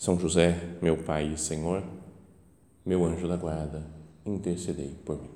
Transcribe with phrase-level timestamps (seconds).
[0.00, 1.84] são José, meu Pai e Senhor,
[2.86, 3.86] meu anjo da guarda,
[4.24, 5.28] intercedei por mim.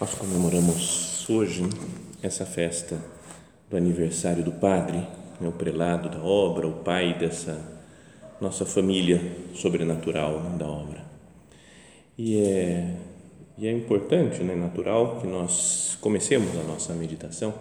[0.00, 1.68] Nós comemoramos hoje
[2.22, 2.98] essa festa
[3.68, 4.98] do aniversário do padre,
[5.40, 7.60] né, o prelado da obra, o pai dessa
[8.40, 9.20] nossa família
[9.54, 11.04] sobrenatural né, da obra.
[12.16, 12.96] E é,
[13.56, 17.54] e é importante, né, natural, que nós comecemos a nossa meditação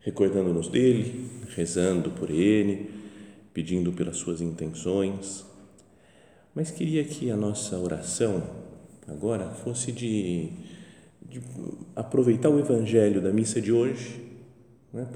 [0.00, 2.90] recordando-nos dele, rezando por ele,
[3.52, 5.44] pedindo pelas suas intenções.
[6.54, 8.42] Mas queria que a nossa oração
[9.06, 10.50] agora fosse de
[11.30, 11.40] de
[11.94, 14.20] aproveitar o evangelho da missa de hoje
[14.92, 15.06] né,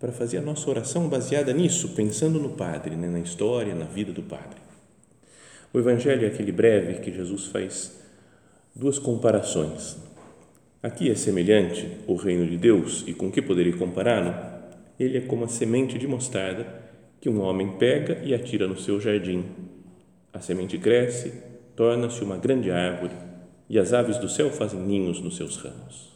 [0.00, 4.12] para fazer a nossa oração baseada nisso, pensando no Padre, né, na história, na vida
[4.12, 4.60] do Padre.
[5.72, 8.00] O evangelho é aquele breve que Jesus faz
[8.74, 9.96] duas comparações.
[10.82, 14.34] Aqui é semelhante o reino de Deus e com que poderia compará-lo?
[14.98, 16.82] Ele é como a semente de mostarda
[17.20, 19.44] que um homem pega e atira no seu jardim.
[20.32, 21.32] A semente cresce,
[21.76, 23.31] torna-se uma grande árvore
[23.68, 26.12] e as aves do céu fazem ninhos nos seus ramos.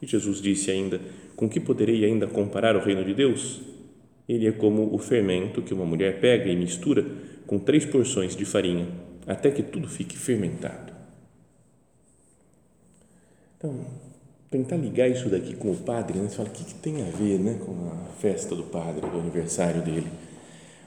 [0.00, 1.00] E Jesus disse ainda:
[1.36, 3.60] Com que poderei ainda comparar o reino de Deus?
[4.28, 7.04] Ele é como o fermento que uma mulher pega e mistura
[7.46, 8.88] com três porções de farinha,
[9.26, 10.92] até que tudo fique fermentado.
[13.58, 13.86] Então,
[14.50, 16.28] tentar ligar isso daqui com o padre, né?
[16.28, 19.18] você fala, o que, que tem a ver né, com a festa do padre, do
[19.18, 20.06] aniversário dele?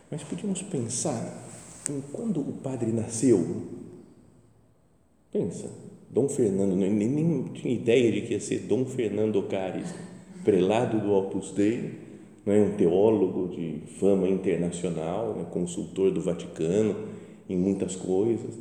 [0.10, 1.44] Mas podíamos pensar
[1.90, 3.68] em quando o padre nasceu,
[5.32, 5.70] Pensa,
[6.10, 9.94] Dom Fernando, nem, nem tinha ideia de que ia ser Dom Fernando Ocares,
[10.44, 12.08] prelado do Opus Dei,
[12.46, 16.96] é um teólogo de fama internacional, né, consultor do Vaticano
[17.50, 18.58] em muitas coisas,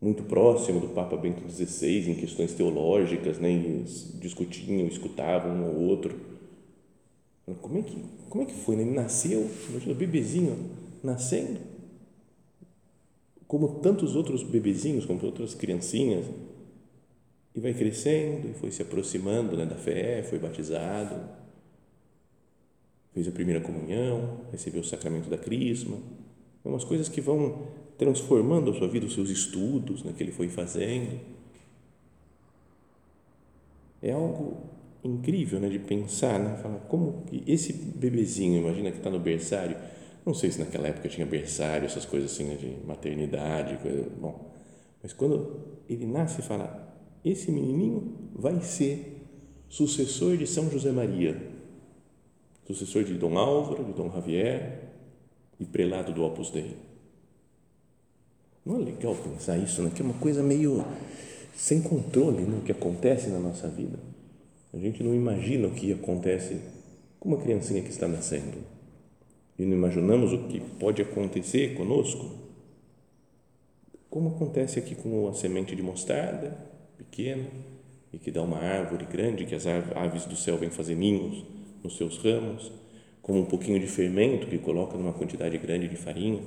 [0.00, 3.84] muito próximo do Papa Bento XVI em questões teológicas, né,
[4.20, 6.16] discutiam, escutavam um ao outro.
[7.60, 7.96] Como é que,
[8.28, 8.74] como é que foi?
[8.74, 8.82] Né?
[8.82, 10.56] Ele nasceu, imagina, bebezinho
[11.02, 11.71] nascendo
[13.52, 16.24] como tantos outros bebezinhos, como outras criancinhas,
[17.54, 21.20] e vai crescendo e foi se aproximando né, da fé, foi batizado,
[23.12, 25.98] fez a primeira comunhão, recebeu o sacramento da crisma,
[26.64, 27.66] é umas coisas que vão
[27.98, 31.20] transformando a sua vida, os seus estudos, né, que ele foi fazendo.
[34.00, 34.62] É algo
[35.04, 39.76] incrível né, de pensar, né, falar como esse bebezinho, imagina que está no berçário,
[40.24, 44.52] não sei se naquela época tinha berçário, essas coisas assim né, de maternidade, coisa, bom.
[45.02, 49.26] Mas quando ele nasce e fala, esse menininho vai ser
[49.68, 51.50] sucessor de São José Maria,
[52.66, 54.90] sucessor de Dom Álvaro, de Dom Javier
[55.58, 56.76] e prelado do Opus Dei.
[58.64, 59.90] Não é legal pensar isso, né?
[59.92, 60.84] que é uma coisa meio
[61.52, 62.58] sem controle né?
[62.58, 63.98] o que acontece na nossa vida.
[64.72, 66.60] A gente não imagina o que acontece
[67.18, 68.71] com uma criancinha que está nascendo
[69.58, 72.30] e não imaginamos o que pode acontecer conosco,
[74.08, 76.56] como acontece aqui com a semente de mostarda,
[76.98, 77.46] pequena,
[78.12, 81.44] e que dá uma árvore grande, que as aves do céu vêm fazer ninhos
[81.82, 82.70] nos seus ramos,
[83.22, 86.42] como um pouquinho de fermento que coloca numa quantidade grande de farinha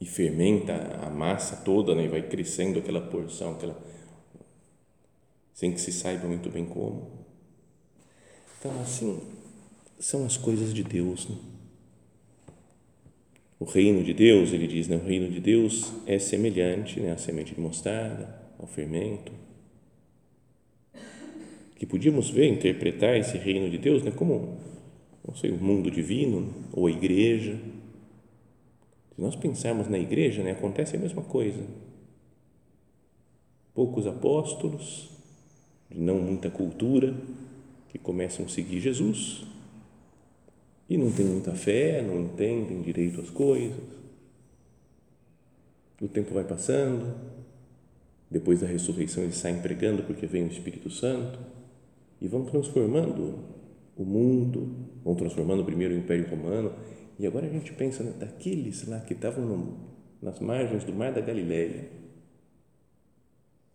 [0.00, 3.76] e fermenta a massa toda né, e vai crescendo aquela porção, aquela
[5.52, 7.26] sem que se saiba muito bem como.
[8.58, 9.20] Então, assim,
[10.00, 11.28] são as coisas de Deus.
[11.28, 11.36] Né?
[13.60, 14.96] O reino de Deus, ele diz, né?
[14.96, 17.12] o reino de Deus é semelhante né?
[17.12, 19.30] à semente de mostarda, ao fermento.
[21.76, 24.10] Que podíamos ver, interpretar esse reino de Deus né?
[24.10, 24.58] como,
[25.26, 27.58] não sei, o mundo divino ou a igreja.
[29.14, 30.52] Se nós pensarmos na igreja, né?
[30.52, 31.62] acontece a mesma coisa.
[33.74, 35.10] Poucos apóstolos,
[35.90, 37.14] de não muita cultura,
[37.90, 39.44] que começam a seguir Jesus
[40.90, 43.78] e não tem muita fé, não entendem direito as coisas.
[46.02, 47.14] O tempo vai passando,
[48.28, 51.38] depois da ressurreição eles saem pregando porque vem o Espírito Santo,
[52.20, 53.38] e vão transformando
[53.96, 56.72] o mundo, vão transformando primeiro o Império Romano,
[57.20, 59.76] e agora a gente pensa né, daqueles lá que estavam
[60.20, 61.88] nas margens do Mar da Galileia.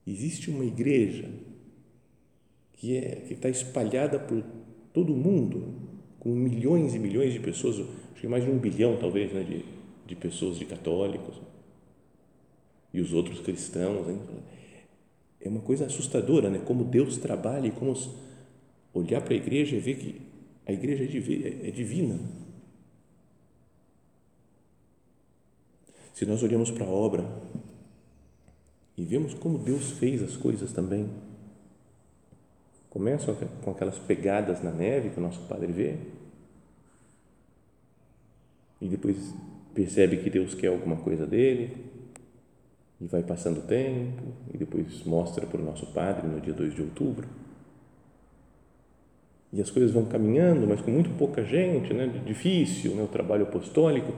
[0.06, 1.30] Existe uma igreja
[2.74, 4.44] que é que está espalhada por
[4.92, 5.85] todo o mundo,
[6.26, 9.64] com milhões e milhões de pessoas, acho que mais de um bilhão talvez, né, de,
[10.08, 11.40] de pessoas, de católicos
[12.92, 14.10] e os outros cristãos.
[14.10, 14.20] Hein?
[15.40, 16.58] É uma coisa assustadora, né?
[16.66, 17.94] Como Deus trabalha e como
[18.92, 20.22] olhar para a igreja e ver que
[20.66, 22.20] a igreja é, é divina.
[26.12, 27.24] Se nós olhamos para a obra
[28.98, 31.08] e vemos como Deus fez as coisas também,
[32.96, 35.98] começam com aquelas pegadas na neve que o nosso Padre vê,
[38.80, 39.36] e depois
[39.74, 41.76] percebe que Deus quer alguma coisa dele,
[43.02, 46.74] e vai passando o tempo, e depois mostra para o nosso Padre no dia 2
[46.74, 47.28] de outubro.
[49.52, 52.08] E as coisas vão caminhando, mas com muito pouca gente, né?
[52.26, 53.04] difícil né?
[53.04, 54.14] o trabalho apostólico,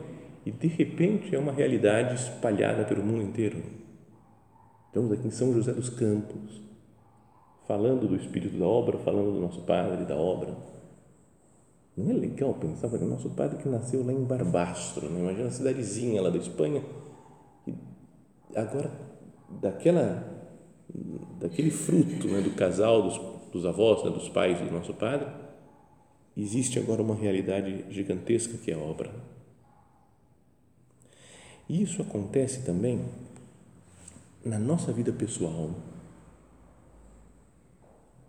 [0.46, 3.58] e de repente é uma realidade espalhada pelo mundo inteiro.
[4.86, 6.67] Estamos aqui em São José dos Campos,
[7.68, 10.56] falando do espírito da obra, falando do nosso Padre, da obra.
[11.96, 15.20] Não é legal pensar, porque o nosso Padre que nasceu lá em Barbastro, né?
[15.20, 16.82] imagina a cidadezinha lá da Espanha,
[17.68, 17.74] e
[18.56, 18.90] agora
[19.62, 20.24] daquela,
[21.40, 22.42] daquele fruto né?
[22.42, 23.20] do casal, dos,
[23.52, 24.12] dos avós, né?
[24.12, 25.28] dos pais do nosso Padre,
[26.38, 29.12] existe agora uma realidade gigantesca que é a obra.
[31.68, 33.02] E isso acontece também
[34.46, 35.72] na nossa vida pessoal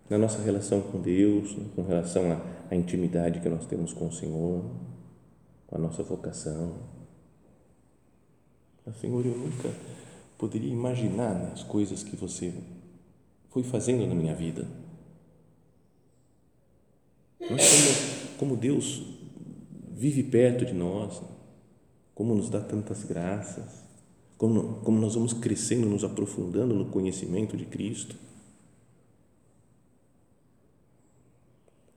[0.09, 2.41] na nossa relação com Deus, com relação à,
[2.71, 4.65] à intimidade que nós temos com o Senhor,
[5.67, 6.77] com a nossa vocação.
[8.99, 9.69] Senhor, eu nunca
[10.35, 12.51] poderia imaginar né, as coisas que você
[13.49, 14.67] foi fazendo na minha vida.
[17.39, 19.03] Mas como, como Deus
[19.91, 21.21] vive perto de nós,
[22.15, 23.83] como nos dá tantas graças,
[24.39, 28.15] como, como nós vamos crescendo, nos aprofundando no conhecimento de Cristo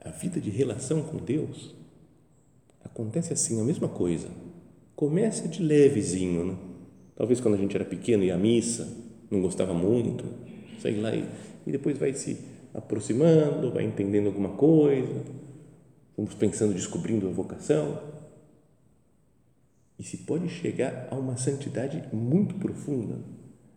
[0.04, 1.74] a vida de relação com Deus
[2.84, 4.28] acontece assim, a mesma coisa.
[4.96, 6.56] Começa de levezinho, né?
[7.14, 8.88] Talvez quando a gente era pequeno ia à missa,
[9.30, 10.24] não gostava muito,
[10.80, 11.24] sei lá, e,
[11.66, 12.38] e depois vai se
[12.74, 15.22] aproximando, vai entendendo alguma coisa,
[16.16, 18.00] vamos pensando, descobrindo a vocação.
[19.98, 23.18] E se pode chegar a uma santidade muito profunda,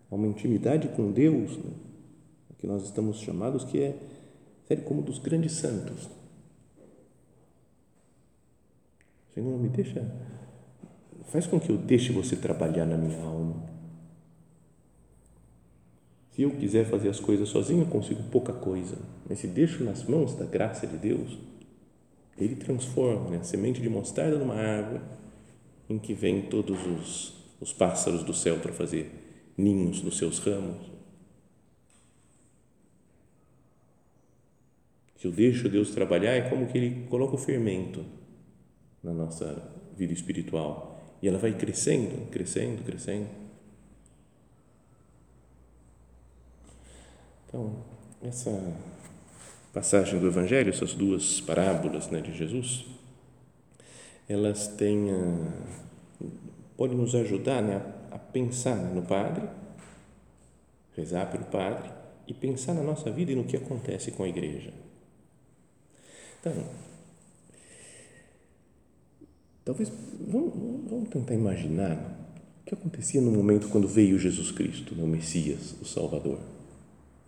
[0.09, 1.71] a uma intimidade com Deus, né?
[2.57, 3.95] que nós estamos chamados, que é
[4.67, 6.09] Sério, como dos grandes santos.
[9.33, 10.03] Senhor, me deixa,
[11.25, 13.63] faz com que eu deixe você trabalhar na minha alma.
[16.31, 18.97] Se eu quiser fazer as coisas sozinho, eu consigo pouca coisa.
[19.27, 21.37] Mas se deixo nas mãos da graça de Deus,
[22.37, 25.01] Ele transforma né, a semente de mostarda numa árvore
[25.89, 30.94] em que vêm todos os, os pássaros do céu para fazer ninhos nos seus ramos
[35.25, 38.05] Se eu deixo Deus trabalhar, é como que Ele coloca o fermento
[39.01, 43.27] na nossa vida espiritual e ela vai crescendo, crescendo, crescendo.
[47.47, 47.75] Então,
[48.21, 48.77] essa
[49.73, 52.85] passagem do Evangelho, essas duas parábolas né, de Jesus,
[54.29, 56.27] elas têm, ah,
[56.77, 59.49] podem nos ajudar né, a pensar no Padre,
[60.95, 61.89] rezar pelo Padre
[62.27, 64.84] e pensar na nossa vida e no que acontece com a Igreja.
[66.45, 66.63] Então,
[69.63, 69.91] talvez,
[70.27, 70.53] vamos,
[70.87, 71.97] vamos tentar imaginar
[72.61, 76.37] o que acontecia no momento quando veio Jesus Cristo, né, o Messias, o Salvador.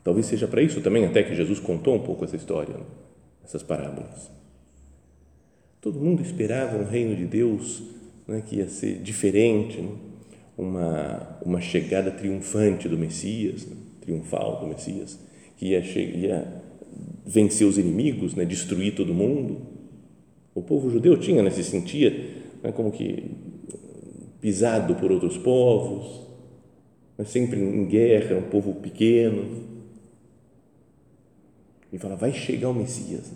[0.04, 2.84] Talvez seja para isso também até que Jesus contou um pouco essa história, né,
[3.44, 4.30] essas parábolas.
[5.82, 7.82] Todo mundo esperava um reino de Deus
[8.28, 9.96] né, que ia ser diferente, né,
[10.56, 15.18] uma, uma chegada triunfante do Messias, né, triunfal do Messias,
[15.56, 16.67] que ia, ia
[17.26, 19.58] vencer os inimigos, né, destruir todo mundo.
[20.56, 22.10] O povo judeu tinha, né, se sentia
[22.64, 23.32] né, como que
[24.40, 26.22] pisado por outros povos,
[27.18, 29.64] né, sempre em guerra, um povo pequeno.
[31.92, 33.32] E fala: vai chegar o Messias,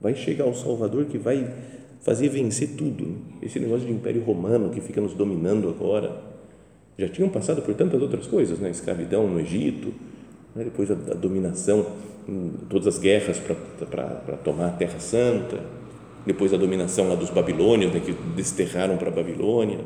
[0.00, 1.52] vai chegar o Salvador que vai
[2.00, 3.16] fazer vencer tudo.
[3.42, 6.28] Esse negócio de Império Romano que fica nos dominando agora.
[6.98, 8.68] Já tinham passado por tantas outras coisas, né?
[8.68, 9.94] escravidão no Egito,
[10.54, 10.64] né?
[10.64, 11.86] depois a, a dominação
[12.68, 15.60] todas as guerras para tomar a Terra Santa,
[16.24, 19.80] depois a dominação lá dos babilônios, né, que desterraram para a Babilônia,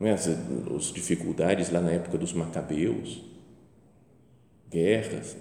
[0.00, 0.12] é?
[0.12, 3.24] as, as dificuldades lá na época dos macabeus,
[4.70, 5.36] guerras,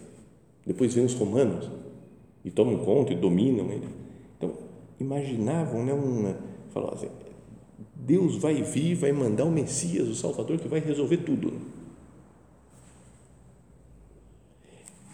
[0.65, 1.69] Depois vem os romanos
[2.43, 3.87] e tomam conta e dominam ele.
[4.37, 4.53] Então,
[4.99, 6.33] imaginavam, né, um,
[6.69, 7.09] falou assim,
[7.95, 11.53] Deus vai vir, vai mandar o Messias, o Salvador, que vai resolver tudo.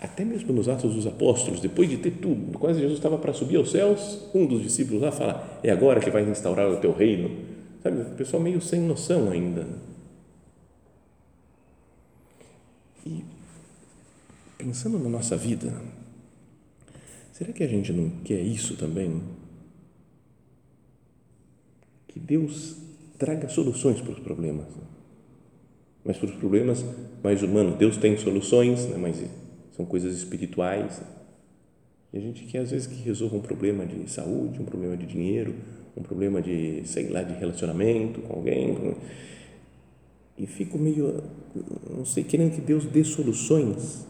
[0.03, 3.55] Até mesmo nos Atos dos Apóstolos, depois de ter tudo, quase Jesus estava para subir
[3.55, 7.31] aos céus, um dos discípulos lá fala: É agora que vai instaurar o teu reino.
[7.81, 9.65] Sabe, o pessoal meio sem noção ainda.
[13.05, 13.23] E
[14.57, 15.73] pensando na nossa vida,
[17.31, 19.23] será que a gente não quer isso também?
[22.09, 22.75] Que Deus
[23.17, 24.67] traga soluções para os problemas.
[26.03, 26.83] Mas para os problemas
[27.23, 28.97] mais humanos, Deus tem soluções, né?
[28.97, 29.23] mas
[29.75, 31.01] são coisas espirituais.
[32.11, 35.05] E a gente quer, às vezes, que resolva um problema de saúde, um problema de
[35.05, 35.55] dinheiro,
[35.97, 38.95] um problema de, sei lá, de relacionamento com alguém.
[40.37, 41.23] E fico meio,
[41.89, 44.05] não sei, querendo que Deus dê soluções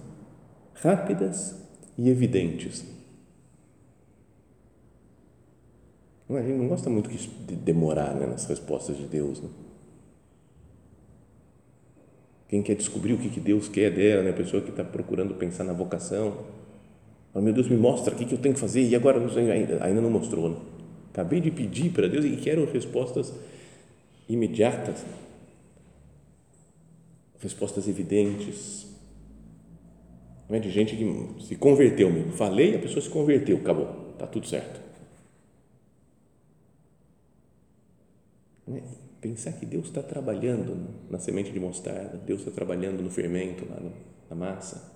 [0.76, 1.56] rápidas
[1.98, 2.86] e evidentes.
[6.30, 9.42] A gente não gosta muito de demorar né, nas respostas de Deus.
[9.42, 9.50] Né?
[12.54, 14.30] Quem quer descobrir o que, Deus quer dela, né?
[14.30, 16.46] a pessoa que está procurando pensar na vocação.
[17.34, 20.00] Fala, meu Deus, me mostra o que, eu tenho que fazer e agora ainda, ainda
[20.00, 20.50] não mostrou.
[20.50, 20.58] Né?
[21.12, 23.34] Acabei de pedir para Deus e quero respostas
[24.30, 25.04] imediatas,
[27.40, 28.86] respostas evidentes.
[30.48, 32.34] Não é de gente que se converteu mesmo.
[32.34, 34.80] Falei, a pessoa se converteu, acabou, está tudo certo.
[39.24, 40.76] Pensar que Deus está trabalhando
[41.10, 43.80] na semente de mostarda, Deus está trabalhando no fermento, lá
[44.30, 44.92] na massa,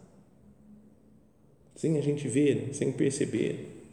[1.78, 3.86] sem a gente ver, sem perceber.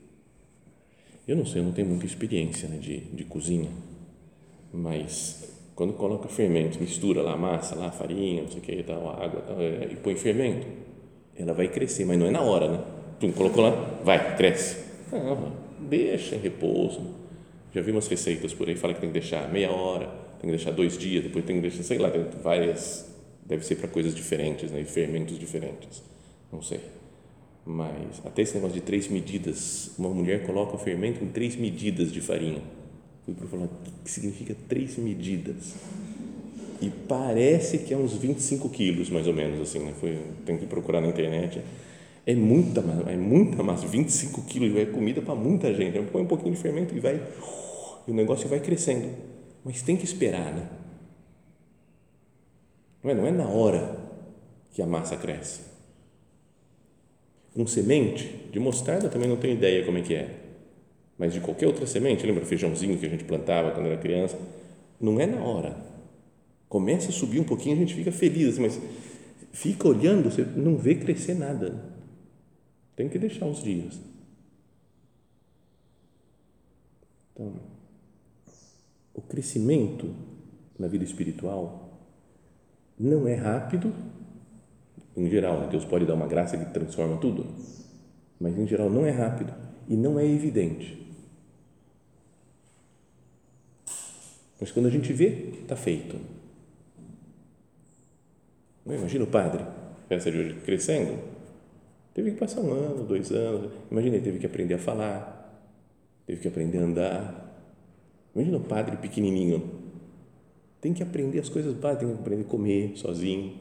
[1.28, 3.70] Eu não sei, eu não tenho muita experiência né, de, de cozinha,
[4.72, 8.82] mas quando coloca fermento, mistura lá a massa, lá a farinha, não sei o que,
[8.82, 10.66] tal, a água tal, é, e põe fermento,
[11.36, 12.84] ela vai crescer, mas não é na hora, né?
[13.20, 13.70] Tu colocou lá,
[14.02, 14.84] vai, cresce.
[15.12, 17.22] Não, deixa em repouso.
[17.74, 20.06] Já vi umas receitas por aí, fala que tem que deixar meia hora,
[20.40, 23.12] tem que deixar dois dias, depois tem que deixar, sei lá, tem várias,
[23.44, 26.02] deve ser para coisas diferentes, né, e fermentos diferentes,
[26.52, 26.80] não sei.
[27.66, 32.12] Mas até esse negócio de três medidas, uma mulher coloca o fermento em três medidas
[32.12, 32.62] de farinha.
[33.24, 33.70] Fui para falar, o
[34.04, 35.74] que significa três medidas?
[36.80, 39.94] E parece que é uns 25 quilos, mais ou menos, assim, né?
[39.98, 41.62] Foi, tem que procurar na internet.
[42.26, 46.00] É muita, é muita massa, 25 quilos, é comida para muita gente.
[46.10, 47.20] Põe um pouquinho de fermento e vai,
[48.06, 50.68] e o negócio vai crescendo mas tem que esperar, né?
[53.02, 53.98] Não é, não é na hora
[54.72, 55.62] que a massa cresce.
[57.56, 60.28] Um semente de mostarda também não tenho ideia como é que é,
[61.16, 64.38] mas de qualquer outra semente, lembra o feijãozinho que a gente plantava quando era criança?
[65.00, 65.76] Não é na hora.
[66.68, 68.78] Começa a subir um pouquinho, a gente fica feliz, mas
[69.52, 71.93] fica olhando, você não vê crescer nada.
[72.96, 73.98] Tem que deixar uns dias.
[77.32, 77.54] Então,
[79.12, 80.14] o crescimento
[80.78, 81.98] na vida espiritual
[82.98, 83.92] não é rápido,
[85.16, 85.68] em geral, né?
[85.68, 87.46] Deus pode dar uma graça que transforma tudo,
[88.40, 89.52] mas em geral não é rápido
[89.88, 91.00] e não é evidente.
[94.60, 96.18] Mas quando a gente vê, está feito.
[98.86, 99.64] Imagina o padre,
[100.08, 101.33] festa de hoje, crescendo,
[102.14, 105.62] teve que passar um ano, dois anos, imagina, ele teve que aprender a falar,
[106.26, 107.44] teve que aprender a andar,
[108.34, 109.62] Imagina o padre pequenininho.
[110.80, 113.54] Tem que aprender as coisas básicas, tem que aprender a comer sozinho.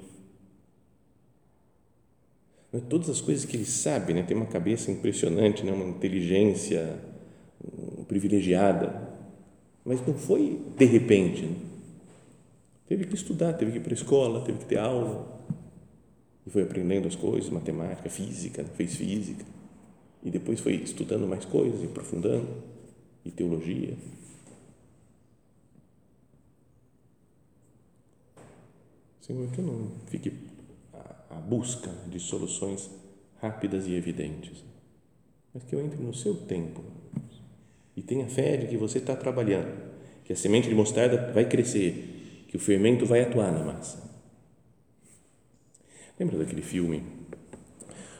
[2.90, 4.24] Todas as coisas que ele sabe, né?
[4.24, 5.72] tem uma cabeça impressionante, né?
[5.72, 7.00] uma inteligência
[8.08, 9.10] privilegiada,
[9.86, 11.44] mas não foi de repente.
[11.44, 11.56] Né?
[12.88, 15.43] Teve que estudar, teve que ir para a escola, teve que ter aula,
[16.46, 19.46] e foi aprendendo as coisas, matemática, física, fez física,
[20.24, 22.48] e depois foi estudando mais coisas, aprofundando,
[23.26, 23.96] e teologia.
[29.22, 30.34] Senhor, que eu não fique
[31.30, 32.90] à busca de soluções
[33.42, 34.64] rápidas e evidentes,
[35.54, 36.84] mas que eu entre no seu tempo.
[37.96, 39.94] E tenha fé de que você está trabalhando,
[40.26, 44.13] que a semente de mostarda vai crescer, que o fermento vai atuar na massa.
[46.20, 47.04] Lembra daquele filme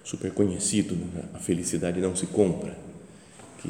[0.04, 1.24] super conhecido, né?
[1.34, 2.78] A Felicidade Não Se Compra?
[3.60, 3.70] Que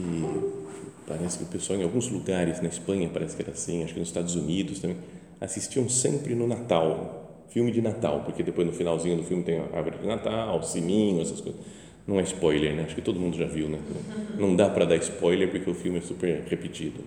[1.07, 3.99] parece que o pessoal em alguns lugares, na Espanha parece que era assim, acho que
[3.99, 4.97] nos Estados Unidos também,
[5.39, 9.77] assistiam sempre no Natal filme de Natal, porque depois no finalzinho do filme tem a
[9.77, 11.61] árvore de Natal, sininho, essas coisas.
[12.07, 12.83] Não é spoiler, né?
[12.83, 13.79] Acho que todo mundo já viu, né?
[14.37, 16.99] Não dá para dar spoiler porque o filme é super repetido.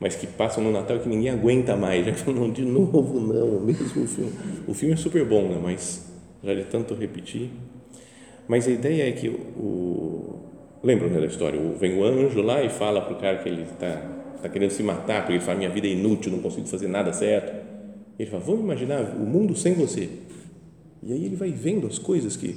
[0.00, 2.04] Mas que passam no Natal que ninguém aguenta mais.
[2.04, 4.32] Já falam, de novo, não, o mesmo filme.
[4.66, 5.60] O filme é super bom, né?
[5.62, 6.07] Mas
[6.42, 7.50] já de tanto repetir.
[8.46, 10.40] Mas a ideia é que o.
[10.82, 11.60] Lembram né, da história?
[11.78, 13.96] Vem o anjo lá e fala para o cara que ele está
[14.40, 17.12] tá querendo se matar, porque ele fala: minha vida é inútil, não consigo fazer nada
[17.12, 17.52] certo.
[18.18, 20.08] Ele fala: vamos imaginar o mundo sem você.
[21.02, 22.56] E aí ele vai vendo as coisas que,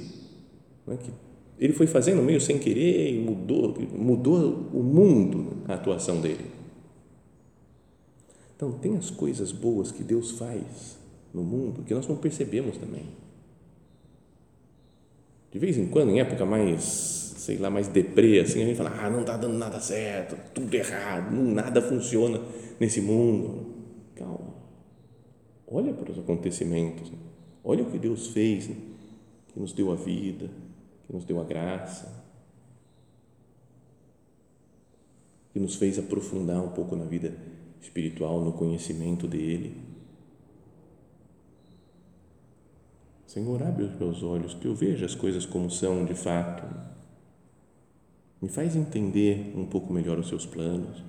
[0.86, 1.10] né, que
[1.58, 6.46] ele foi fazendo meio sem querer e mudou, mudou o mundo a atuação dele.
[8.56, 10.98] Então, tem as coisas boas que Deus faz
[11.32, 13.06] no mundo que nós não percebemos também.
[15.52, 16.82] De vez em quando, em época mais,
[17.36, 20.74] sei lá, mais deprê, assim, a gente fala, ah, não está dando nada certo, tudo
[20.74, 22.40] errado, nada funciona
[22.80, 23.66] nesse mundo.
[24.16, 24.54] Calma.
[25.66, 27.12] Olha para os acontecimentos.
[27.62, 28.70] Olha o que Deus fez,
[29.52, 30.50] que nos deu a vida,
[31.06, 32.24] que nos deu a graça,
[35.52, 37.36] que nos fez aprofundar um pouco na vida
[37.80, 39.76] espiritual, no conhecimento dele.
[43.32, 46.64] Senhor, abre os meus olhos, que eu veja as coisas como são de fato.
[48.42, 51.02] Me faz entender um pouco melhor os seus planos.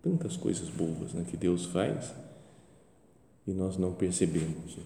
[0.00, 2.14] Tantas coisas boas né, que Deus faz
[3.48, 4.78] e nós não percebemos.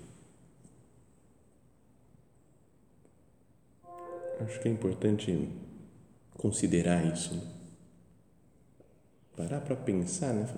[4.41, 5.51] Acho que é importante
[6.39, 7.35] considerar isso.
[7.35, 7.43] Né?
[9.37, 10.49] Parar para pensar, né?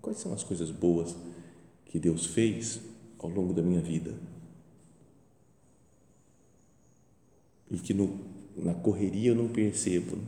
[0.00, 1.16] quais são as coisas boas
[1.86, 4.14] que Deus fez ao longo da minha vida
[7.70, 8.18] e que no,
[8.56, 10.18] na correria eu não percebo.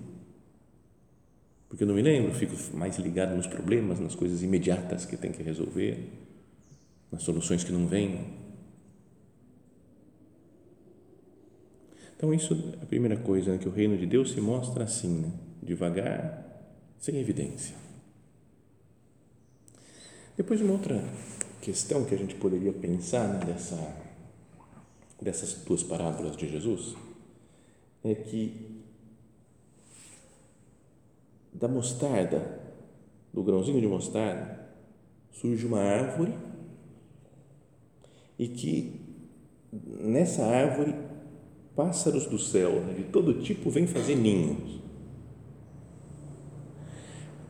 [1.68, 5.30] Porque eu não me lembro, fico mais ligado nos problemas, nas coisas imediatas que tem
[5.30, 6.09] que resolver,
[7.12, 8.38] nas soluções que não vêm.
[12.16, 13.59] Então, isso é a primeira coisa, né?
[13.59, 15.33] que o reino de Deus se mostra assim, né?
[15.62, 17.77] devagar, sem evidência.
[20.37, 21.05] Depois, uma outra
[21.68, 23.94] questão que a gente poderia pensar né, dessa,
[25.20, 26.96] dessas duas parábolas de Jesus
[28.02, 28.81] é que
[31.52, 32.59] da mostarda,
[33.35, 34.66] do grãozinho de mostarda,
[35.31, 36.33] surge uma árvore
[38.38, 39.02] e que
[39.70, 40.94] nessa árvore
[41.76, 44.81] pássaros do céu, né, de todo tipo, vêm fazer ninhos.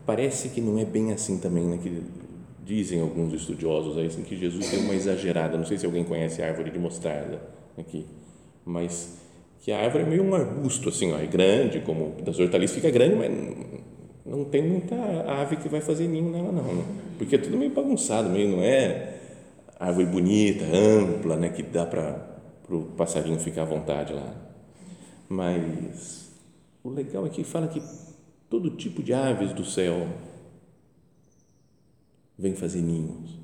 [0.04, 2.27] Parece que não é bem assim também, né, que
[2.68, 5.56] dizem alguns estudiosos aí, assim, que Jesus deu uma exagerada.
[5.56, 7.40] Não sei se alguém conhece a árvore de mostarda
[7.78, 8.04] aqui,
[8.62, 9.16] mas
[9.60, 12.90] que a árvore é meio um arbusto, assim, ó, é grande, como das hortaliças fica
[12.90, 13.30] grande, mas
[14.26, 14.94] não tem muita
[15.26, 16.84] ave que vai fazer ninho nela, não, né?
[17.16, 19.14] porque é tudo meio bagunçado, meio não é
[19.80, 24.34] árvore bonita, ampla, né, que dá para o passarinho ficar à vontade lá.
[25.26, 26.30] Mas
[26.84, 27.82] o legal é que fala que
[28.50, 30.06] todo tipo de aves do céu
[32.38, 33.38] vem fazer ninhos.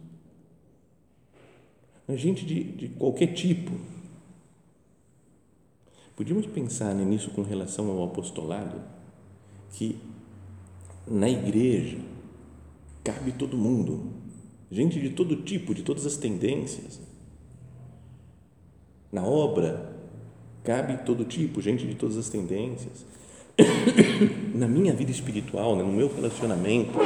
[2.11, 3.73] Gente de, de qualquer tipo.
[6.15, 8.81] Podíamos pensar nisso com relação ao apostolado,
[9.73, 9.99] que
[11.07, 11.99] na igreja
[13.03, 14.13] cabe todo mundo,
[14.71, 17.01] gente de todo tipo, de todas as tendências
[19.15, 19.95] na obra,
[20.65, 23.07] cabe todo tipo, gente de todas as tendências.
[24.53, 26.99] Na minha vida espiritual, né, no meu relacionamento,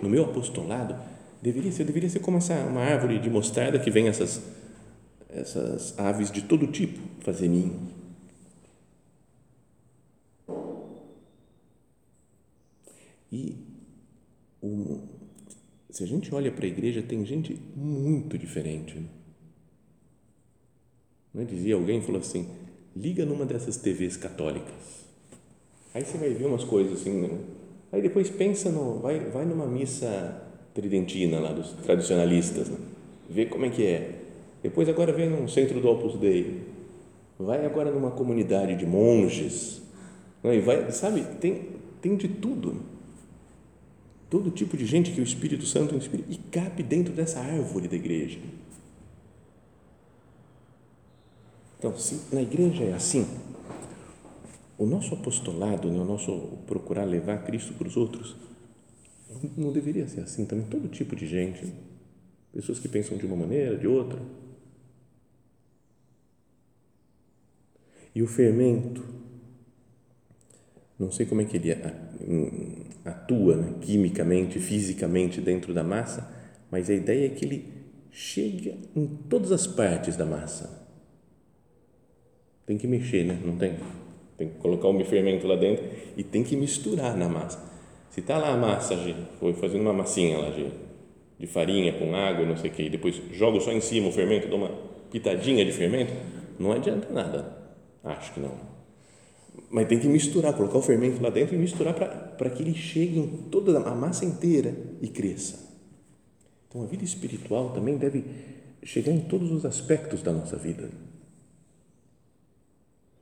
[0.00, 0.94] no meu apostolado,
[1.46, 4.42] deveria ser, deveria ser como essa uma árvore de mostarda que vem essas
[5.28, 7.94] essas aves de todo tipo fazer ninho.
[13.30, 13.56] E
[14.60, 15.02] o,
[15.90, 18.98] se a gente olha para a igreja, tem gente muito diferente.
[21.34, 21.42] Né?
[21.42, 21.44] É?
[21.44, 22.48] Dizia alguém, falou assim,
[22.96, 25.04] liga numa dessas TVs católicas.
[25.94, 27.38] Aí você vai ver umas coisas assim, né?
[27.92, 30.45] aí depois pensa no, vai, vai numa missa
[30.76, 32.76] tridentina lá dos tradicionalistas, né?
[33.30, 34.20] vê como é que é.
[34.62, 36.62] Depois agora vem num centro do Opus Dei,
[37.38, 39.80] vai agora numa comunidade de monges,
[40.42, 40.56] né?
[40.56, 41.68] e vai, sabe, tem,
[42.02, 42.82] tem de tudo.
[44.28, 47.96] Todo tipo de gente que o Espírito Santo inspira e cabe dentro dessa árvore da
[47.96, 48.38] igreja.
[51.78, 53.26] Então, se na igreja é assim,
[54.76, 56.32] o nosso apostolado, né, o nosso
[56.66, 58.34] procurar levar Cristo para os outros,
[59.56, 60.66] não deveria ser assim também.
[60.66, 61.72] Todo tipo de gente,
[62.52, 64.20] pessoas que pensam de uma maneira, de outra.
[68.14, 69.04] E o fermento,
[70.98, 71.70] não sei como é que ele
[73.04, 76.32] atua né, quimicamente, fisicamente dentro da massa,
[76.70, 77.74] mas a ideia é que ele
[78.10, 80.86] chega em todas as partes da massa
[82.66, 83.40] tem que mexer, né?
[83.42, 83.76] Não tem?
[84.36, 85.84] Tem que colocar o fermento lá dentro
[86.16, 87.75] e tem que misturar na massa.
[88.16, 88.96] Se está lá a massa,
[89.38, 90.70] foi fazendo uma massinha lá de,
[91.38, 94.08] de farinha com água e não sei o que, e depois jogo só em cima
[94.08, 94.70] o fermento, dou uma
[95.10, 96.14] pitadinha de fermento,
[96.58, 97.58] não adianta nada.
[98.02, 98.52] Acho que não.
[99.68, 103.18] Mas tem que misturar, colocar o fermento lá dentro e misturar para que ele chegue
[103.18, 105.58] em toda a massa inteira e cresça.
[106.70, 108.24] Então a vida espiritual também deve
[108.82, 110.88] chegar em todos os aspectos da nossa vida.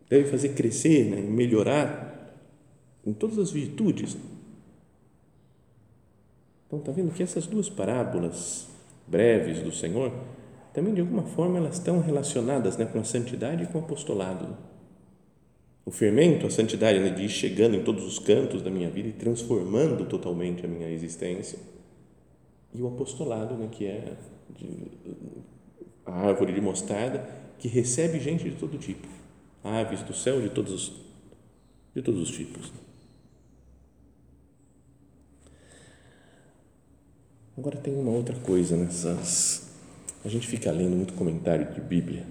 [0.09, 2.33] Deve fazer crescer, né, melhorar
[3.05, 4.17] em todas as virtudes.
[6.75, 8.67] Então, está vendo que essas duas parábolas
[9.07, 10.13] breves do Senhor,
[10.73, 14.57] também de alguma forma elas estão relacionadas né, com a santidade e com o apostolado.
[15.87, 19.09] O fermento, a santidade né, de ir chegando em todos os cantos da minha vida
[19.09, 21.59] e transformando totalmente a minha existência.
[22.75, 24.15] E o apostolado, né, que é
[24.51, 24.91] de,
[26.05, 27.25] a árvore de mostarda,
[27.59, 29.07] que recebe gente de todo tipo,
[29.63, 30.93] aves do céu de todos os,
[31.95, 32.73] de todos os tipos.
[37.57, 39.69] Agora tem uma outra coisa nessas.
[40.25, 42.25] A gente fica lendo muito comentário de Bíblia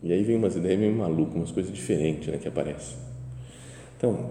[0.00, 2.96] e aí vem umas ideias meio malucas, umas coisas diferentes né, que aparecem.
[3.96, 4.30] Então,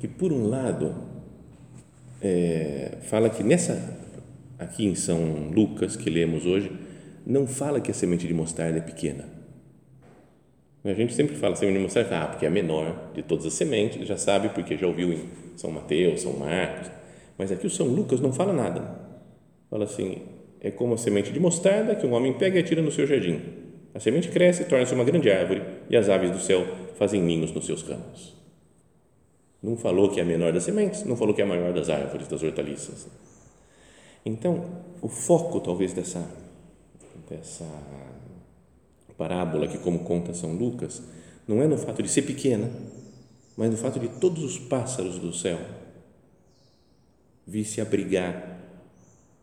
[0.00, 0.94] que por um lado
[2.22, 3.98] é, fala que nessa
[4.58, 6.72] aqui em São Lucas que lemos hoje
[7.26, 9.24] não fala que a semente de mostarda é pequena.
[10.82, 13.52] A gente sempre fala semente de mostarda, ah, porque é a menor de todas as
[13.52, 16.90] sementes, já sabe porque já ouviu em São Mateus, São Marcos,
[17.36, 19.05] mas aqui o São Lucas não fala nada
[19.70, 20.22] Fala assim:
[20.60, 23.40] é como a semente de mostarda que um homem pega e atira no seu jardim.
[23.94, 27.64] A semente cresce, torna-se uma grande árvore e as aves do céu fazem ninhos nos
[27.64, 28.36] seus ramos.
[29.62, 31.88] Não falou que é a menor das sementes, não falou que é a maior das
[31.88, 33.08] árvores, das hortaliças.
[34.24, 34.64] Então,
[35.00, 36.28] o foco talvez dessa,
[37.28, 37.64] dessa
[39.16, 41.02] parábola que como conta São Lucas,
[41.48, 42.70] não é no fato de ser pequena,
[43.56, 45.58] mas no fato de todos os pássaros do céu
[47.46, 48.55] vir se abrigar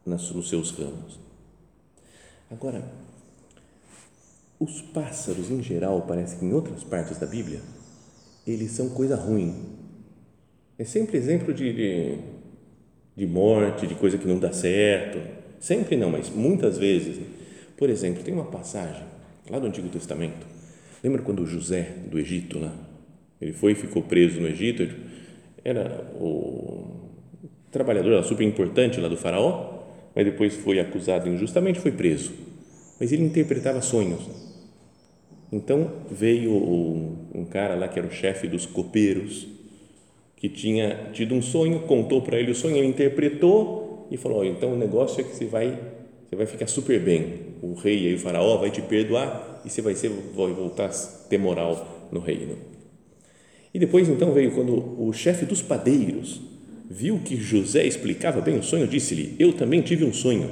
[0.05, 1.19] nos seus ramos.
[2.51, 2.83] Agora,
[4.59, 7.59] os pássaros em geral, parece que em outras partes da Bíblia,
[8.45, 9.55] eles são coisa ruim.
[10.77, 12.17] É sempre exemplo de, de,
[13.15, 15.19] de morte, de coisa que não dá certo.
[15.59, 17.19] Sempre não, mas muitas vezes.
[17.77, 19.03] Por exemplo, tem uma passagem
[19.49, 20.45] lá do Antigo Testamento.
[21.03, 22.73] Lembra quando José do Egito lá?
[23.41, 24.87] Ele foi e ficou preso no Egito.
[25.63, 27.09] Era o
[27.71, 29.72] trabalhador super importante lá do faraó
[30.15, 32.31] mas depois foi acusado injustamente, foi preso.
[32.99, 34.21] Mas ele interpretava sonhos.
[35.51, 39.47] Então veio um cara lá que era o chefe dos copeiros,
[40.35, 44.43] que tinha tido um sonho, contou para ele o sonho, ele interpretou e falou: oh,
[44.43, 45.79] então o negócio é que você vai,
[46.27, 47.53] você vai ficar super bem.
[47.61, 51.27] O rei e o faraó vai te perdoar e você vai ser, vai voltar a
[51.29, 52.57] ter moral no reino.
[53.73, 56.41] E depois então veio quando o chefe dos padeiros
[56.93, 60.51] viu que José explicava bem o sonho, disse-lhe: Eu também tive um sonho.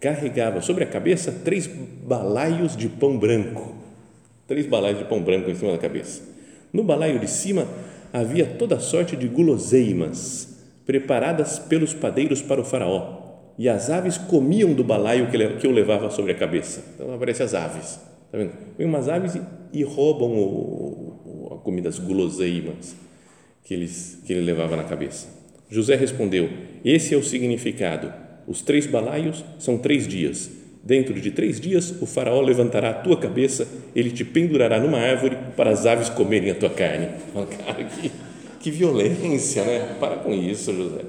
[0.00, 3.74] Carregava sobre a cabeça três balaios de pão branco.
[4.48, 6.22] Três balaios de pão branco em cima da cabeça.
[6.72, 7.68] No balaio de cima
[8.12, 10.48] havia toda sorte de guloseimas
[10.84, 13.20] preparadas pelos padeiros para o faraó.
[13.58, 16.82] E as aves comiam do balaio que eu levava sobre a cabeça.
[16.94, 18.00] Então aparecem as aves.
[18.26, 18.52] Está vendo?
[18.76, 19.38] Vem umas aves
[19.72, 22.96] e, roubam o, o, a comida, as guloseimas
[23.62, 25.41] que, eles, que ele levava na cabeça.
[25.72, 26.50] José respondeu:
[26.84, 28.12] Esse é o significado.
[28.46, 30.50] Os três balaios são três dias.
[30.84, 35.38] Dentro de três dias, o Faraó levantará a tua cabeça, ele te pendurará numa árvore
[35.56, 37.08] para as aves comerem a tua carne.
[37.64, 38.12] Cara, que,
[38.60, 39.96] que violência, né?
[39.98, 41.06] Para com isso, José.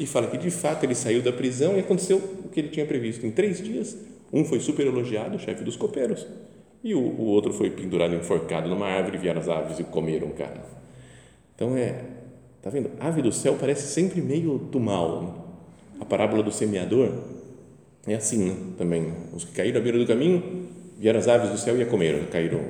[0.00, 2.86] E fala que de fato ele saiu da prisão e aconteceu o que ele tinha
[2.86, 3.24] previsto.
[3.24, 3.96] Em três dias,
[4.32, 6.26] um foi super elogiado, chefe dos copeiros,
[6.82, 10.32] e o, o outro foi pendurado, enforcado numa árvore, vieram as aves e comeram o
[10.32, 10.64] cara.
[11.54, 12.00] Então é,
[12.62, 12.90] tá vendo?
[13.00, 15.22] Ave do céu parece sempre meio do mal.
[15.22, 15.34] Né?
[16.00, 17.10] A parábola do semeador
[18.06, 18.56] é assim né?
[18.76, 19.12] também.
[19.32, 20.68] Os que caíram à beira do caminho
[20.98, 22.60] vieram as aves do céu e a comeram, caíram,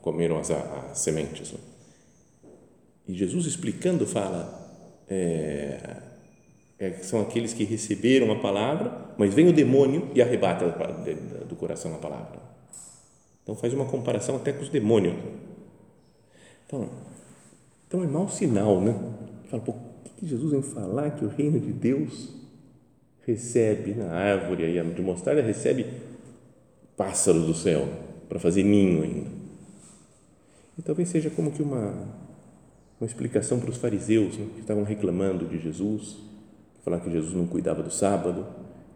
[0.00, 1.52] comeram as, as sementes.
[1.52, 1.58] Né?
[3.08, 4.68] E Jesus explicando fala
[5.08, 5.96] é,
[6.78, 10.68] é, são aqueles que receberam a palavra, mas vem o demônio e arrebata
[11.48, 12.38] do coração a palavra.
[13.42, 15.14] Então faz uma comparação até com os demônios.
[16.66, 16.88] Então,
[17.88, 18.94] então é mau sinal, né?
[19.48, 22.34] Fala, pô, o que Jesus vem falar que o reino de Deus
[23.26, 25.86] recebe na árvore aí de mostarda recebe
[26.96, 27.88] pássaros do céu
[28.28, 29.30] para fazer ninho ainda.
[30.78, 32.18] E talvez seja como que uma
[33.00, 36.16] uma explicação para os fariseus né, que estavam reclamando de Jesus,
[36.84, 38.44] falar que Jesus não cuidava do sábado,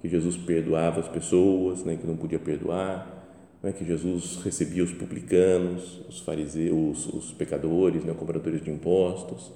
[0.00, 3.21] que Jesus perdoava as pessoas, né, que não podia perdoar
[3.62, 9.52] é que Jesus recebia os publicanos, os fariseus, os, os pecadores, né, cobradores de impostos.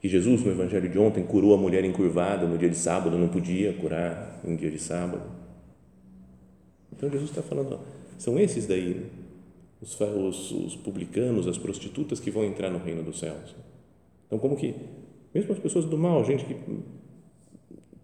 [0.00, 3.28] Que Jesus, no Evangelho de ontem, curou a mulher encurvada no dia de sábado, não
[3.28, 5.22] podia curar em dia de sábado.
[6.92, 7.78] Então Jesus está falando, ó,
[8.18, 9.06] são esses daí, né?
[9.80, 13.54] os, os, os publicanos, as prostitutas que vão entrar no reino dos céus.
[14.26, 14.74] Então, como que,
[15.34, 16.56] mesmo as pessoas do mal, gente que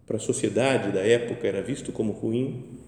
[0.05, 2.78] para a sociedade da época era visto como ruim,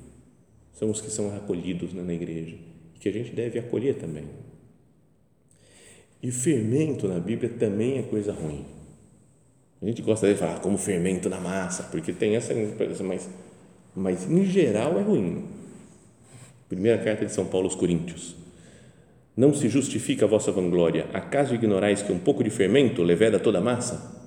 [0.74, 2.56] são os que são acolhidos né, na igreja,
[3.00, 4.26] que a gente deve acolher também.
[6.22, 8.66] E fermento na Bíblia também é coisa ruim.
[9.82, 13.28] A gente gosta de falar como fermento na massa, porque tem essa impressão, mas,
[13.96, 15.46] mas em geral é ruim.
[16.70, 18.36] Primeira carta de São Paulo aos Coríntios.
[19.36, 21.08] Não se justifica a vossa vanglória.
[21.14, 24.21] Acaso ignorais que um pouco de fermento leveda toda a massa?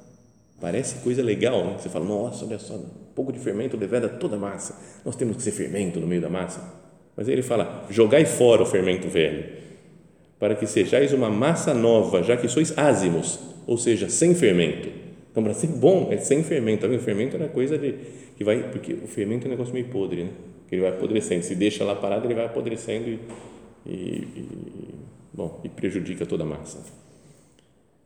[0.60, 1.76] Parece coisa legal, né?
[1.78, 4.76] Você fala, nossa, olha só, um pouco de fermento leveda toda a massa.
[5.04, 6.60] Nós temos que ser fermento no meio da massa.
[7.16, 9.44] Mas aí ele fala, jogai fora o fermento velho,
[10.38, 14.88] para que sejais uma massa nova, já que sois ázimos, ou seja, sem fermento.
[15.30, 16.86] Então, para ser bom, é sem fermento.
[16.86, 17.94] O fermento é coisa de,
[18.36, 20.30] que vai, porque o fermento é um negócio meio podre, né?
[20.68, 21.44] Que ele vai apodrecendo.
[21.44, 23.18] Se deixa lá parado, ele vai apodrecendo e,
[23.86, 24.94] e, e
[25.32, 27.03] bom, e prejudica toda a massa.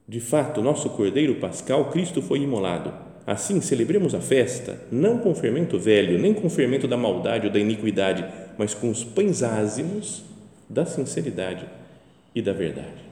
[0.08, 2.94] De fato, nosso Cordeiro Pascal, Cristo foi imolado.
[3.26, 7.58] Assim, celebremos a festa, não com fermento velho, nem com fermento da maldade ou da
[7.58, 8.24] iniquidade,
[8.56, 10.24] mas com os pães ázimos
[10.66, 11.68] da sinceridade
[12.34, 13.04] e da verdade.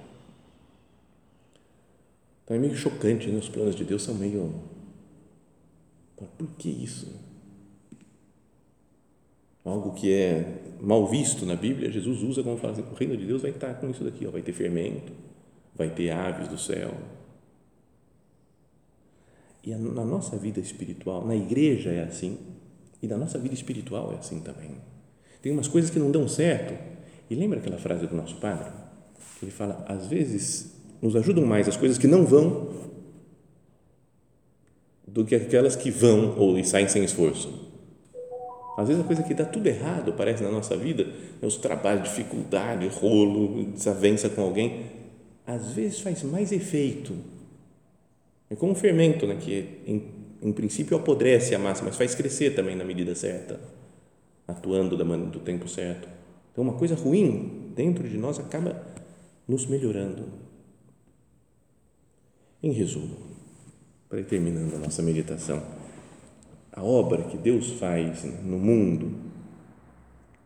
[2.43, 3.39] Então é meio chocante, né?
[3.39, 4.55] os planos de Deus são meio.
[6.17, 7.13] Por que isso?
[9.63, 13.27] Algo que é mal visto na Bíblia, Jesus usa como fala assim, o reino de
[13.27, 15.13] Deus vai estar com isso daqui, ó, vai ter fermento,
[15.77, 16.95] vai ter aves do céu.
[19.63, 22.39] E na nossa vida espiritual, na igreja é assim,
[23.03, 24.71] e na nossa vida espiritual é assim também.
[25.43, 26.75] Tem umas coisas que não dão certo.
[27.29, 28.71] E lembra aquela frase do nosso padre?
[29.39, 32.87] Que ele fala: às vezes nos ajudam mais as coisas que não vão
[35.07, 37.67] do que aquelas que vão ou saem sem esforço.
[38.77, 41.07] Às vezes a coisa que dá tudo errado, parece na nossa vida,
[41.41, 44.85] é os trabalhos, dificuldade, rolo, desavença com alguém,
[45.47, 47.15] às vezes faz mais efeito.
[48.51, 50.03] É como um fermento, né, que em,
[50.43, 53.61] em princípio apodrece a massa, mas faz crescer também na medida certa,
[54.47, 56.09] atuando do tempo certo.
[56.53, 58.85] Então, uma coisa ruim dentro de nós acaba
[59.47, 60.25] nos melhorando.
[62.63, 63.17] Em resumo,
[64.09, 65.63] para ir terminando a nossa meditação,
[66.73, 69.13] a obra que Deus faz no mundo,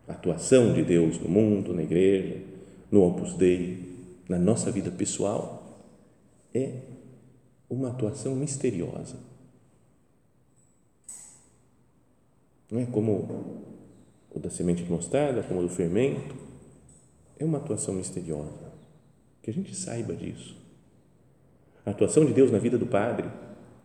[0.07, 2.37] a atuação de Deus no mundo, na igreja,
[2.91, 3.90] no Opus Dei,
[4.31, 5.77] na nossa vida pessoal
[6.53, 6.71] é
[7.69, 9.17] uma atuação misteriosa.
[12.71, 13.65] Não é como
[14.33, 16.33] o da semente de mostarda, como o do fermento.
[17.37, 18.71] É uma atuação misteriosa.
[19.41, 20.55] Que a gente saiba disso.
[21.85, 23.29] A atuação de Deus na vida do Padre,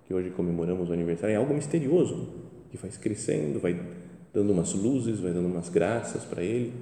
[0.07, 2.29] que hoje comemoramos o aniversário, é algo misterioso,
[2.71, 3.85] que faz crescendo, vai
[4.33, 6.73] dando umas luzes, vai dando umas graças para ele,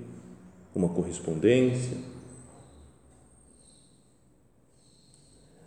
[0.75, 1.97] uma correspondência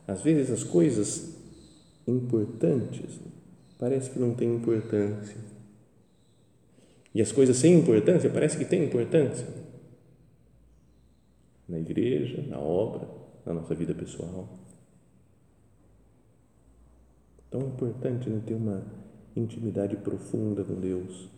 [0.07, 1.35] Às vezes as coisas
[2.07, 3.19] importantes
[3.77, 5.37] parece que não têm importância.
[7.13, 9.47] E as coisas sem importância parece que têm importância.
[11.67, 13.09] Na igreja, na obra,
[13.45, 14.47] na nossa vida pessoal.
[17.49, 18.85] Tão importante né, ter uma
[19.35, 21.29] intimidade profunda com Deus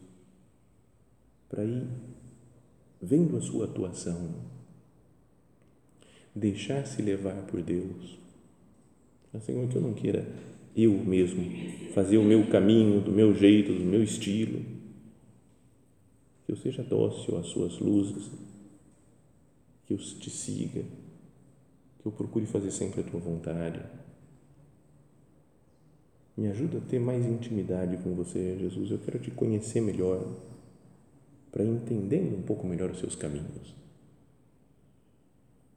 [1.49, 1.87] para ir
[3.01, 4.35] vendo a sua atuação,
[6.35, 8.19] deixar-se levar por Deus
[9.37, 10.25] Senhor, que eu não queira
[10.75, 11.43] eu mesmo
[11.93, 14.63] fazer o meu caminho, do meu jeito, do meu estilo.
[16.45, 18.31] Que eu seja dócil às suas luzes,
[19.85, 20.83] que eu te siga,
[21.99, 23.79] que eu procure fazer sempre a tua vontade.
[26.35, 28.89] Me ajuda a ter mais intimidade com você, Jesus.
[28.89, 30.25] Eu quero te conhecer melhor,
[31.51, 33.75] para entender um pouco melhor os seus caminhos.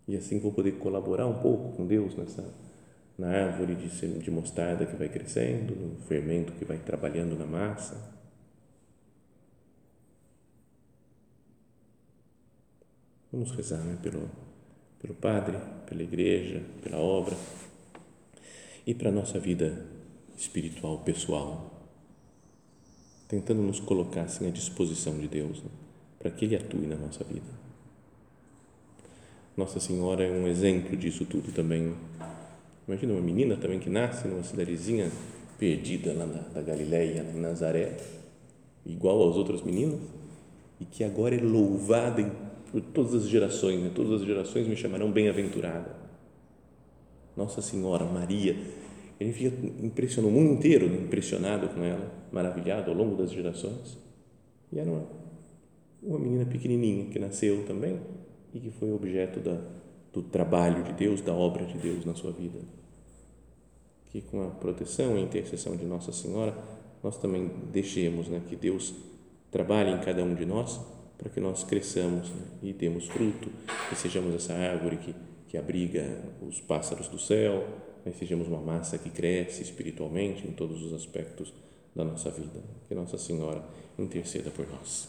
[0.06, 2.42] E assim vou poder colaborar um pouco com Deus nessa
[3.22, 7.96] na árvore de, de mostarda que vai crescendo, no fermento que vai trabalhando na massa.
[13.32, 14.28] Vamos rezar né, pelo,
[15.00, 15.56] pelo Padre,
[15.86, 17.36] pela Igreja, pela obra
[18.84, 19.86] e para a nossa vida
[20.36, 21.88] espiritual, pessoal,
[23.28, 25.70] tentando nos colocar assim à disposição de Deus, né,
[26.18, 27.46] para que Ele atue na nossa vida.
[29.56, 31.94] Nossa Senhora é um exemplo disso tudo também
[32.86, 35.10] Imagina uma menina também que nasce numa cidadezinha
[35.58, 37.96] perdida lá na, da Galileia, em Nazaré,
[38.84, 40.00] igual aos outros meninos,
[40.80, 42.32] e que agora é louvada em,
[42.70, 43.92] por todas as gerações, né?
[43.94, 45.94] todas as gerações me chamarão bem-aventurada.
[47.36, 48.56] Nossa Senhora, Maria,
[49.20, 53.96] ele fica impressionado, o mundo inteiro impressionado com ela, maravilhado ao longo das gerações.
[54.72, 55.06] E era uma,
[56.02, 58.00] uma menina pequenininha que nasceu também,
[58.52, 59.56] e que foi objeto da,
[60.12, 62.58] do trabalho de Deus, da obra de Deus na sua vida.
[64.10, 66.56] Que com a proteção e intercessão de Nossa Senhora,
[67.02, 68.94] nós também deixemos né, que Deus
[69.50, 70.80] trabalhe em cada um de nós
[71.16, 73.50] para que nós cresçamos né, e demos fruto,
[73.88, 75.14] que sejamos essa árvore que,
[75.48, 77.64] que abriga os pássaros do céu,
[78.04, 81.52] que sejamos uma massa que cresce espiritualmente em todos os aspectos
[81.94, 82.60] da nossa vida.
[82.88, 83.62] Que Nossa Senhora
[83.98, 85.08] interceda por nós.